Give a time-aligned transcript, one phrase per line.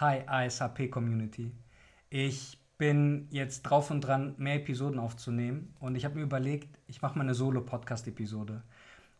[0.00, 1.52] Hi ASAP Community.
[2.10, 7.00] Ich bin jetzt drauf und dran, mehr Episoden aufzunehmen und ich habe mir überlegt, ich
[7.00, 8.64] mache mal eine Solo-Podcast-Episode.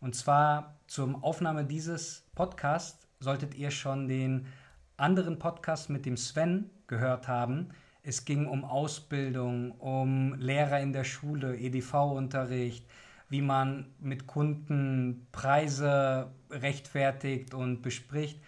[0.00, 4.48] Und zwar zur Aufnahme dieses Podcasts solltet ihr schon den
[4.96, 7.68] anderen Podcast mit dem Sven gehört haben.
[8.02, 12.84] Es ging um Ausbildung, um Lehrer in der Schule, EDV-Unterricht,
[13.28, 18.42] wie man mit Kunden Preise rechtfertigt und bespricht.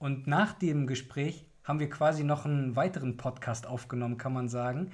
[0.00, 4.90] Und nach dem Gespräch haben wir quasi noch einen weiteren Podcast aufgenommen, kann man sagen,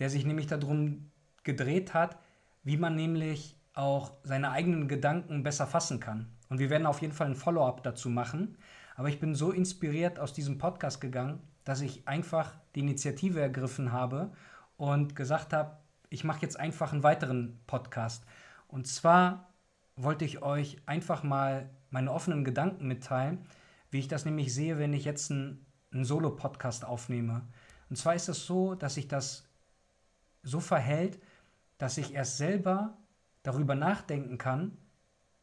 [0.00, 1.10] der sich nämlich darum
[1.44, 2.18] gedreht hat,
[2.64, 6.26] wie man nämlich auch seine eigenen Gedanken besser fassen kann.
[6.48, 8.58] Und wir werden auf jeden Fall ein Follow-up dazu machen.
[8.96, 13.92] Aber ich bin so inspiriert aus diesem Podcast gegangen, dass ich einfach die Initiative ergriffen
[13.92, 14.32] habe
[14.76, 15.76] und gesagt habe,
[16.08, 18.24] ich mache jetzt einfach einen weiteren Podcast.
[18.68, 19.52] Und zwar
[19.96, 23.46] wollte ich euch einfach mal meine offenen Gedanken mitteilen,
[23.90, 25.65] wie ich das nämlich sehe, wenn ich jetzt einen,
[25.96, 27.42] einen Solo-Podcast aufnehme.
[27.90, 29.46] Und zwar ist es so, dass sich das
[30.42, 31.20] so verhält,
[31.78, 32.96] dass ich erst selber
[33.42, 34.76] darüber nachdenken kann,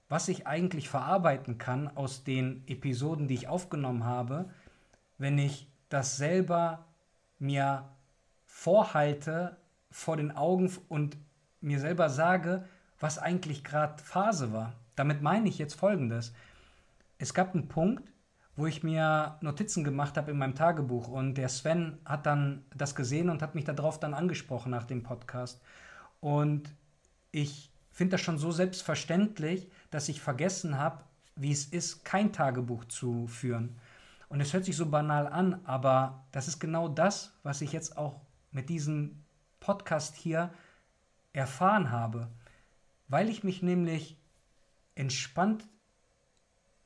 [0.09, 4.49] was ich eigentlich verarbeiten kann aus den Episoden, die ich aufgenommen habe,
[5.17, 6.85] wenn ich das selber
[7.39, 7.89] mir
[8.45, 9.57] vorhalte
[9.89, 11.17] vor den Augen und
[11.61, 12.65] mir selber sage,
[12.99, 14.73] was eigentlich gerade Phase war.
[14.95, 16.33] Damit meine ich jetzt Folgendes.
[17.17, 18.12] Es gab einen Punkt,
[18.55, 22.95] wo ich mir Notizen gemacht habe in meinem Tagebuch und der Sven hat dann das
[22.95, 25.61] gesehen und hat mich darauf dann angesprochen nach dem Podcast.
[26.19, 26.73] Und
[27.31, 31.03] ich finde das schon so selbstverständlich, dass ich vergessen habe,
[31.35, 33.79] wie es ist, kein Tagebuch zu führen.
[34.29, 37.97] Und es hört sich so banal an, aber das ist genau das, was ich jetzt
[37.97, 39.23] auch mit diesem
[39.59, 40.51] Podcast hier
[41.33, 42.29] erfahren habe
[43.07, 44.17] weil ich mich nämlich
[44.95, 45.67] entspannt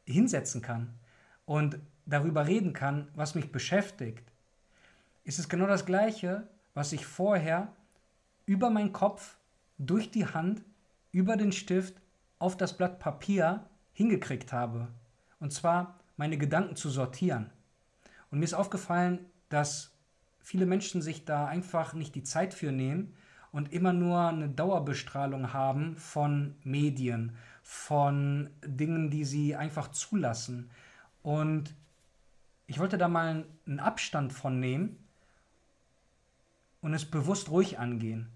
[0.06, 0.94] hinsetzen kann
[1.48, 4.24] und darüber reden kann, was mich beschäftigt,
[5.24, 7.70] ist es genau das Gleiche, was ich vorher
[8.46, 9.38] über meinen Kopf,
[9.80, 10.62] durch die Hand,
[11.12, 11.96] über den Stift,
[12.40, 14.88] auf das Blatt Papier hingekriegt habe.
[15.40, 17.50] Und zwar meine Gedanken zu sortieren.
[18.30, 19.92] Und mir ist aufgefallen, dass
[20.40, 23.14] viele Menschen sich da einfach nicht die Zeit für nehmen
[23.52, 30.70] und immer nur eine Dauerbestrahlung haben von Medien, von Dingen, die sie einfach zulassen.
[31.28, 31.76] Und
[32.68, 34.96] ich wollte da mal einen Abstand von nehmen
[36.80, 38.30] und es bewusst ruhig angehen.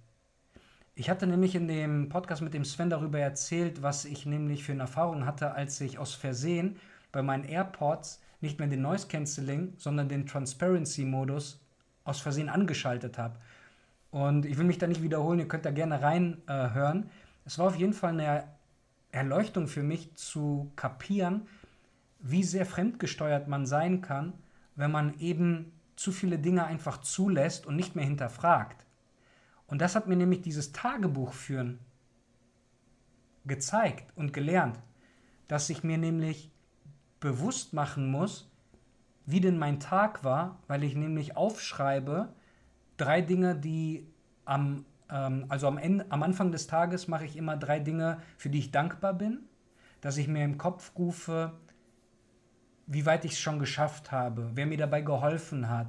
[0.95, 4.73] Ich hatte nämlich in dem Podcast mit dem Sven darüber erzählt, was ich nämlich für
[4.73, 6.75] eine Erfahrung hatte, als ich aus Versehen
[7.13, 11.61] bei meinen AirPods nicht mehr den Noise Cancelling, sondern den Transparency Modus
[12.03, 13.39] aus Versehen angeschaltet habe.
[14.09, 17.03] Und ich will mich da nicht wiederholen, ihr könnt da gerne reinhören.
[17.03, 17.07] Äh,
[17.45, 18.43] es war auf jeden Fall eine
[19.13, 21.47] Erleuchtung für mich zu kapieren,
[22.21, 24.33] wie sehr fremdgesteuert man sein kann,
[24.75, 28.85] wenn man eben zu viele Dinge einfach zulässt und nicht mehr hinterfragt.
[29.67, 31.79] Und das hat mir nämlich dieses Tagebuch führen
[33.45, 34.79] gezeigt und gelernt,
[35.47, 36.51] dass ich mir nämlich
[37.19, 38.51] bewusst machen muss,
[39.25, 42.33] wie denn mein Tag war, weil ich nämlich aufschreibe,
[42.97, 44.07] drei Dinge, die
[44.45, 48.49] am, ähm, also am, Ende, am Anfang des Tages mache ich immer drei Dinge, für
[48.49, 49.39] die ich dankbar bin,
[50.01, 51.53] dass ich mir im Kopf rufe,
[52.91, 55.87] wie weit ich es schon geschafft habe, wer mir dabei geholfen hat,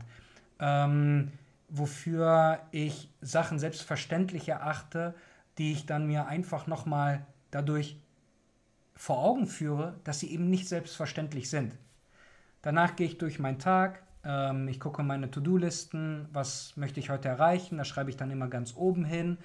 [0.61, 1.33] ähm,
[1.69, 5.15] wofür ich Sachen selbstverständlich erachte,
[5.59, 7.97] die ich dann mir einfach nochmal dadurch
[8.95, 11.77] vor Augen führe, dass sie eben nicht selbstverständlich sind.
[12.63, 17.29] Danach gehe ich durch meinen Tag, ähm, ich gucke meine To-Do-Listen, was möchte ich heute
[17.29, 19.39] erreichen, da schreibe ich dann immer ganz oben hin.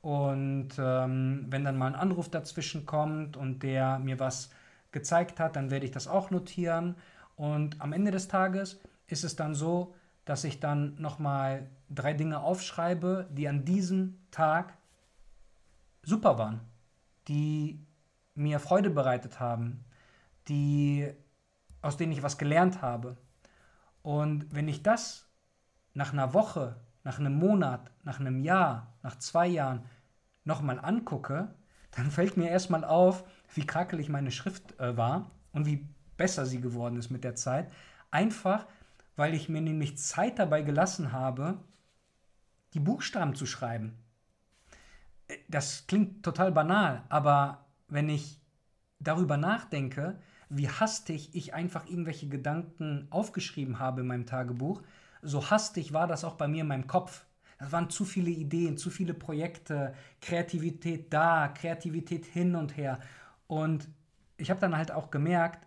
[0.00, 4.50] Und ähm, wenn dann mal ein Anruf dazwischen kommt und der mir was
[4.92, 6.96] gezeigt hat, dann werde ich das auch notieren.
[7.34, 9.94] Und am Ende des Tages ist es dann so,
[10.24, 14.76] dass ich dann nochmal drei Dinge aufschreibe, die an diesem Tag
[16.02, 16.60] super waren,
[17.28, 17.84] die
[18.34, 19.84] mir Freude bereitet haben,
[20.48, 21.12] die,
[21.80, 23.16] aus denen ich was gelernt habe.
[24.02, 25.28] Und wenn ich das
[25.94, 29.84] nach einer Woche, nach einem Monat, nach einem Jahr, nach zwei Jahren
[30.44, 31.54] nochmal angucke,
[31.92, 36.60] dann fällt mir erstmal auf, wie krakelig meine Schrift äh, war und wie besser sie
[36.60, 37.70] geworden ist mit der Zeit.
[38.10, 38.66] Einfach,
[39.16, 41.58] weil ich mir nämlich Zeit dabei gelassen habe,
[42.74, 43.98] die Buchstaben zu schreiben.
[45.28, 48.40] Äh, das klingt total banal, aber wenn ich
[49.00, 50.18] darüber nachdenke,
[50.48, 54.82] wie hastig ich einfach irgendwelche Gedanken aufgeschrieben habe in meinem Tagebuch,
[55.22, 57.24] so hastig war das auch bei mir in meinem Kopf.
[57.58, 62.98] Das waren zu viele Ideen, zu viele Projekte, Kreativität da, Kreativität hin und her.
[63.52, 63.90] Und
[64.38, 65.66] ich habe dann halt auch gemerkt,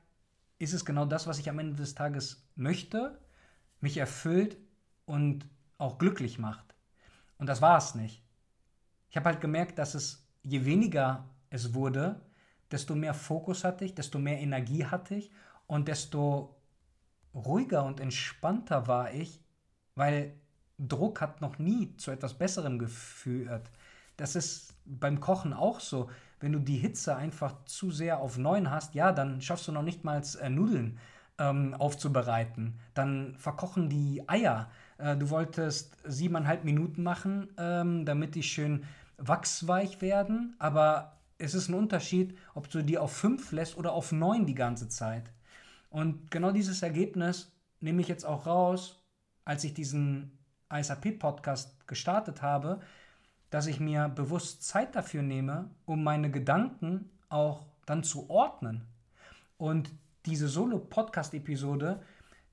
[0.58, 3.20] ist es genau das, was ich am Ende des Tages möchte?
[3.86, 4.58] mich erfüllt
[5.06, 5.48] und
[5.78, 6.74] auch glücklich macht.
[7.38, 8.24] Und das war es nicht.
[9.10, 12.20] Ich habe halt gemerkt, dass es, je weniger es wurde,
[12.72, 15.30] desto mehr Fokus hatte ich, desto mehr Energie hatte ich
[15.68, 16.56] und desto
[17.36, 19.40] ruhiger und entspannter war ich,
[19.94, 20.34] weil
[20.80, 23.70] Druck hat noch nie zu etwas Besserem geführt.
[24.18, 26.10] Das ist beim Kochen auch so.
[26.40, 29.84] Wenn du die Hitze einfach zu sehr auf 9 hast, ja, dann schaffst du noch
[29.84, 31.00] nicht mal äh, Nudeln
[31.38, 32.80] ähm, aufzubereiten.
[32.94, 34.70] Dann verkochen die Eier.
[34.98, 38.86] Äh, du wolltest siebeneinhalb Minuten machen, ähm, damit die schön
[39.18, 44.12] wachsweich werden, aber es ist ein Unterschied, ob du die auf 5 lässt oder auf
[44.12, 45.32] 9 die ganze Zeit.
[45.90, 49.04] Und genau dieses Ergebnis nehme ich jetzt auch raus,
[49.44, 50.38] als ich diesen
[50.74, 52.82] ISAP-Podcast gestartet habe,
[53.56, 58.86] dass ich mir bewusst Zeit dafür nehme, um meine Gedanken auch dann zu ordnen.
[59.56, 59.90] Und
[60.26, 62.02] diese Solo-Podcast-Episode,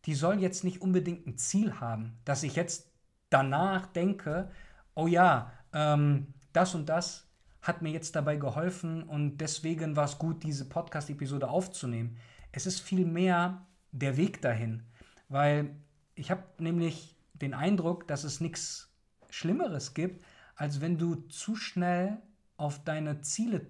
[0.04, 2.86] die soll jetzt nicht unbedingt ein Ziel haben, dass ich jetzt
[3.30, 4.52] danach denke,
[4.94, 7.26] oh ja, ähm, das und das
[7.62, 12.16] hat mir jetzt dabei geholfen und deswegen war es gut, diese Podcast-Episode aufzunehmen.
[12.52, 14.84] Es ist vielmehr der Weg dahin,
[15.28, 15.74] weil
[16.14, 18.88] ich habe nämlich den Eindruck, dass es nichts
[19.30, 22.20] Schlimmeres gibt, als wenn du zu schnell
[22.56, 23.66] auf deine Ziele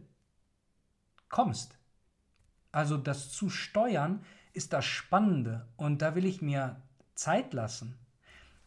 [1.29, 1.79] kommst.
[2.73, 6.83] Also das zu steuern ist das Spannende und da will ich mir
[7.15, 7.99] Zeit lassen.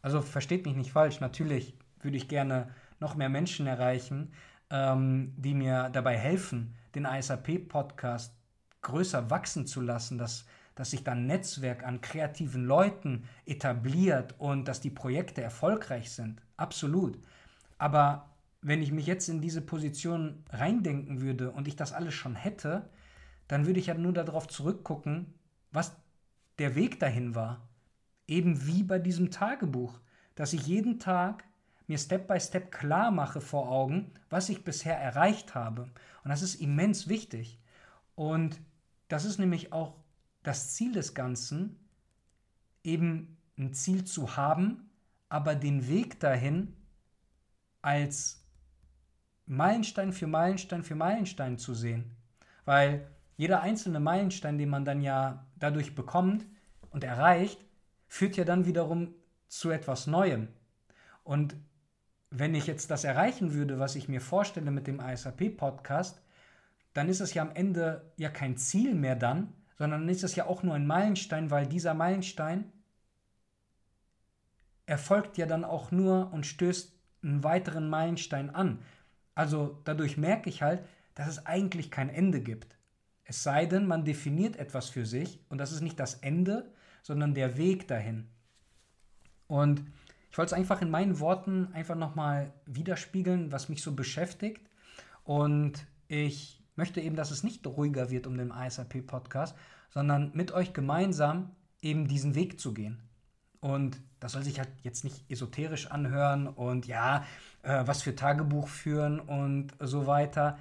[0.02, 4.34] Also versteht mich nicht falsch, natürlich würde ich gerne noch mehr Menschen erreichen,
[4.70, 8.36] ähm, die mir dabei helfen, den ISAP-Podcast
[8.82, 10.46] größer wachsen zu lassen, dass,
[10.76, 16.42] dass sich dann ein Netzwerk an kreativen Leuten etabliert und dass die Projekte erfolgreich sind.
[16.58, 17.20] Absolut.
[17.78, 18.30] Aber
[18.62, 22.90] wenn ich mich jetzt in diese Position reindenken würde und ich das alles schon hätte,
[23.48, 25.34] dann würde ich ja nur darauf zurückgucken,
[25.72, 25.96] was
[26.58, 27.68] der Weg dahin war.
[28.28, 30.00] Eben wie bei diesem Tagebuch,
[30.34, 31.44] dass ich jeden Tag
[31.88, 35.84] mir Step by Step klar mache vor Augen, was ich bisher erreicht habe.
[35.84, 37.60] Und das ist immens wichtig.
[38.16, 38.60] Und
[39.08, 39.96] das ist nämlich auch
[40.42, 41.80] das Ziel des Ganzen,
[42.84, 44.90] eben ein Ziel zu haben,
[45.30, 46.74] aber den Weg dahin
[47.86, 48.44] als
[49.46, 52.16] Meilenstein für Meilenstein für Meilenstein zu sehen.
[52.66, 56.48] Weil jeder einzelne Meilenstein, den man dann ja dadurch bekommt
[56.90, 57.64] und erreicht,
[58.08, 59.14] führt ja dann wiederum
[59.48, 60.48] zu etwas Neuem.
[61.24, 61.56] Und
[62.32, 66.20] wenn ich jetzt das erreichen würde, was ich mir vorstelle mit dem ISAP-Podcast,
[66.94, 70.36] dann ist es ja am Ende ja kein Ziel mehr dann, sondern dann ist es
[70.36, 72.72] ja auch nur ein Meilenstein, weil dieser Meilenstein
[74.88, 76.95] erfolgt ja dann auch nur und stößt
[77.26, 78.80] einen weiteren Meilenstein an.
[79.34, 80.84] Also dadurch merke ich halt,
[81.16, 82.78] dass es eigentlich kein Ende gibt.
[83.24, 87.34] Es sei denn, man definiert etwas für sich und das ist nicht das Ende, sondern
[87.34, 88.28] der Weg dahin.
[89.48, 89.84] Und
[90.30, 94.70] ich wollte es einfach in meinen Worten einfach nochmal widerspiegeln, was mich so beschäftigt.
[95.24, 99.56] Und ich möchte eben, dass es nicht ruhiger wird um den ISAP-Podcast,
[99.90, 103.02] sondern mit euch gemeinsam eben diesen Weg zu gehen.
[103.66, 107.26] Und das soll sich halt jetzt nicht esoterisch anhören und ja,
[107.64, 110.60] äh, was für Tagebuch führen und so weiter.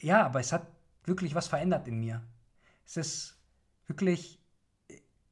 [0.00, 0.66] Ja, aber es hat
[1.04, 2.20] wirklich was verändert in mir.
[2.84, 3.38] Es ist
[3.86, 4.40] wirklich,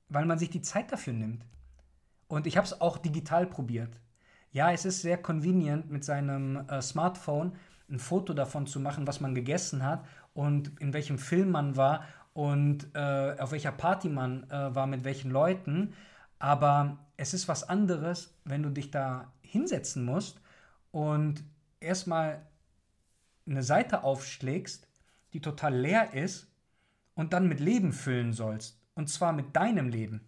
[0.09, 1.45] weil man sich die Zeit dafür nimmt.
[2.29, 3.99] Und ich habe es auch digital probiert.
[4.53, 7.57] Ja, es ist sehr convenient mit seinem äh, Smartphone
[7.91, 12.05] ein Foto davon zu machen, was man gegessen hat und in welchem Film man war
[12.35, 15.95] und äh, auf welcher Party man äh, war, mit welchen Leuten.
[16.43, 20.41] Aber es ist was anderes, wenn du dich da hinsetzen musst
[20.91, 21.45] und
[21.79, 22.45] erstmal
[23.47, 24.89] eine Seite aufschlägst,
[25.35, 26.49] die total leer ist
[27.15, 28.77] und dann mit Leben füllen sollst.
[28.97, 30.21] Und zwar mit deinem Leben,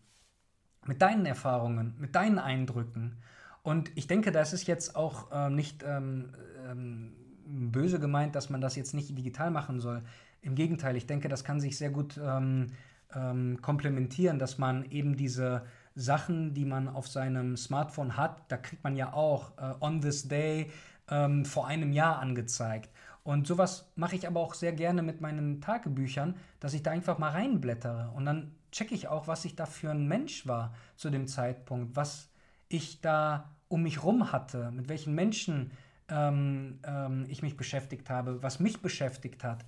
[0.87, 3.17] mit deinen Erfahrungen, mit deinen Eindrücken.
[3.65, 6.33] Und ich denke, das ist jetzt auch äh, nicht ähm,
[6.71, 7.13] ähm,
[7.45, 10.01] böse gemeint, dass man das jetzt nicht digital machen soll.
[10.43, 12.69] Im Gegenteil, ich denke, das kann sich sehr gut ähm,
[13.17, 15.65] ähm komplementieren, dass man eben diese
[15.95, 20.27] Sachen, die man auf seinem Smartphone hat, da kriegt man ja auch äh, on this
[20.27, 20.71] day
[21.09, 22.91] ähm, vor einem Jahr angezeigt.
[23.23, 27.19] Und sowas mache ich aber auch sehr gerne mit meinen Tagebüchern, dass ich da einfach
[27.19, 31.09] mal reinblättere und dann checke ich auch, was ich da für ein Mensch war zu
[31.09, 32.29] dem Zeitpunkt, was
[32.69, 35.71] ich da um mich rum hatte, mit welchen Menschen
[36.09, 39.65] ähm, ähm, ich mich beschäftigt habe, was mich beschäftigt hat.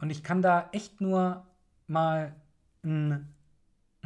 [0.00, 1.46] Und ich kann da echt nur
[1.86, 2.34] mal
[2.82, 3.32] ein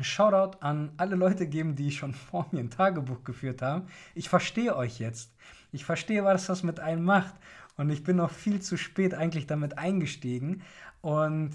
[0.01, 3.89] Shoutout an alle Leute geben, die schon vor mir ein Tagebuch geführt haben.
[4.15, 5.35] Ich verstehe euch jetzt.
[5.73, 7.35] Ich verstehe, was das mit einem macht.
[7.77, 10.63] Und ich bin noch viel zu spät eigentlich damit eingestiegen.
[11.03, 11.51] Und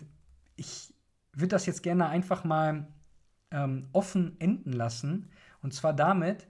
[0.55, 0.93] ich
[1.33, 2.87] würde das jetzt gerne einfach mal
[3.51, 5.29] ähm, offen enden lassen
[5.61, 6.47] Und zwar damit,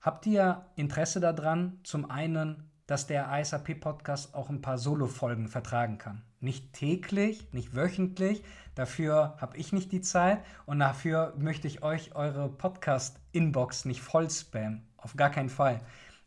[0.00, 6.22] habt ihr Interesse daran, zum einen, dass der ISAP-Podcast auch ein paar Solo-Folgen vertragen kann.
[6.40, 8.42] Nicht täglich, nicht wöchentlich,
[8.74, 14.30] dafür habe ich nicht die Zeit und dafür möchte ich euch eure Podcast-Inbox nicht voll
[14.30, 14.88] spammen.
[14.96, 15.80] Auf gar keinen Fall.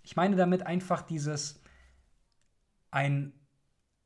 [0.04, 1.62] Ich meine damit einfach dieses,
[2.92, 3.34] ein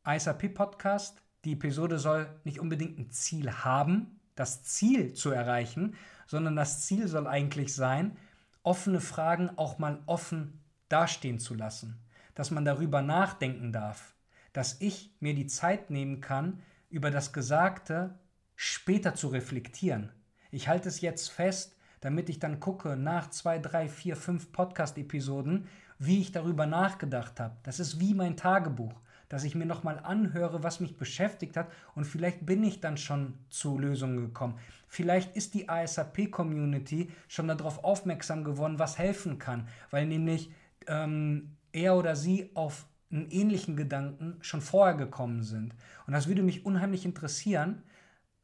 [0.06, 5.96] ISAP-Podcast, die Episode soll nicht unbedingt ein Ziel haben, das Ziel zu erreichen,
[6.26, 8.16] sondern das Ziel soll eigentlich sein,
[8.64, 12.00] offene Fragen auch mal offen dastehen zu lassen,
[12.34, 14.16] dass man darüber nachdenken darf,
[14.58, 18.18] dass ich mir die Zeit nehmen kann, über das Gesagte
[18.56, 20.12] später zu reflektieren.
[20.50, 25.68] Ich halte es jetzt fest, damit ich dann gucke nach zwei, drei, vier, fünf Podcast-Episoden,
[26.00, 27.56] wie ich darüber nachgedacht habe.
[27.62, 29.00] Das ist wie mein Tagebuch
[29.30, 33.34] dass ich mir nochmal anhöre, was mich beschäftigt hat und vielleicht bin ich dann schon
[33.50, 34.58] zu Lösungen gekommen.
[34.88, 40.50] Vielleicht ist die ASAP-Community schon darauf aufmerksam geworden, was helfen kann, weil nämlich
[40.88, 45.74] ähm, er oder sie auf einen ähnlichen Gedanken schon vorher gekommen sind.
[46.06, 47.84] Und das würde mich unheimlich interessieren,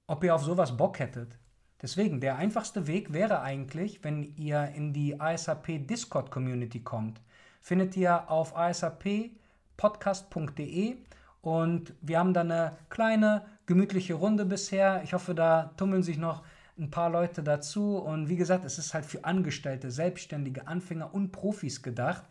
[0.08, 1.38] ob ihr auf sowas Bock hättet.
[1.82, 7.22] Deswegen, der einfachste Weg wäre eigentlich, wenn ihr in die ASAP Discord Community kommt.
[7.60, 9.32] Findet ihr auf ASAP
[9.76, 10.96] podcast.de
[11.42, 15.02] und wir haben da eine kleine, gemütliche Runde bisher.
[15.04, 16.44] Ich hoffe, da tummeln sich noch
[16.78, 17.98] ein paar Leute dazu.
[17.98, 22.24] Und wie gesagt, es ist halt für Angestellte, Selbstständige, Anfänger und Profis gedacht.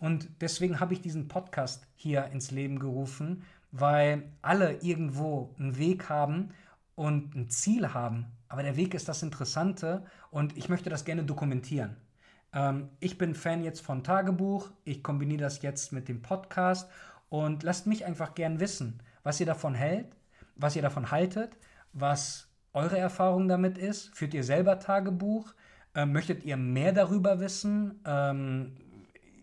[0.00, 6.08] Und deswegen habe ich diesen Podcast hier ins Leben gerufen, weil alle irgendwo einen Weg
[6.08, 6.50] haben
[6.96, 8.26] und ein Ziel haben.
[8.48, 11.96] Aber der Weg ist das Interessante und ich möchte das gerne dokumentieren.
[12.52, 14.70] Ähm, ich bin Fan jetzt von Tagebuch.
[14.84, 16.90] Ich kombiniere das jetzt mit dem Podcast
[17.28, 20.16] und lasst mich einfach gern wissen, was ihr davon hält,
[20.56, 21.56] was ihr davon haltet,
[21.92, 24.14] was eure Erfahrung damit ist.
[24.14, 25.54] Führt ihr selber Tagebuch?
[25.94, 28.76] Ähm, möchtet ihr mehr darüber wissen, ähm,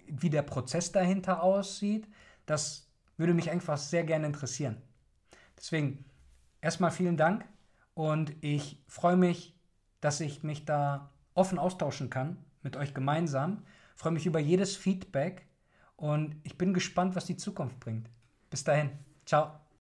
[0.09, 2.07] wie der Prozess dahinter aussieht?
[2.45, 4.81] Das würde mich einfach sehr gerne interessieren.
[5.57, 6.05] Deswegen
[6.61, 7.45] erstmal vielen Dank
[7.93, 9.55] und ich freue mich,
[10.01, 13.63] dass ich mich da offen austauschen kann mit euch gemeinsam.
[13.95, 15.47] Ich freue mich über jedes Feedback
[15.95, 18.09] und ich bin gespannt, was die Zukunft bringt.
[18.49, 18.91] Bis dahin.
[19.25, 19.66] Ciao.